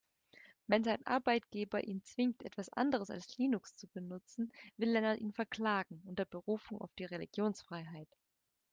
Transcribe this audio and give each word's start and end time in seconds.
Wenn 0.65 0.83
sein 0.83 1.05
Arbeitgeber 1.05 1.83
ihn 1.83 2.01
zwingt, 2.01 2.41
etwas 2.43 2.69
anderes 2.69 3.11
als 3.11 3.37
Linux 3.37 3.75
zu 3.75 3.85
benutzen, 3.87 4.51
will 4.77 4.89
Lennart 4.89 5.19
ihn 5.19 5.31
verklagen, 5.31 6.01
unter 6.07 6.25
Berufung 6.25 6.81
auf 6.81 6.91
die 6.95 7.05
Religionsfreiheit. 7.05 8.09